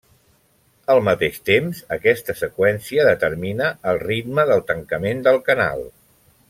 Al 0.93 1.01
mateix 1.07 1.37
temps 1.49 1.83
aquesta 1.97 2.37
seqüència 2.41 3.07
determina 3.11 3.71
el 3.93 4.03
ritme 4.09 4.51
del 4.53 4.65
tancament 4.73 5.27
del 5.29 5.43
canal. 5.51 5.91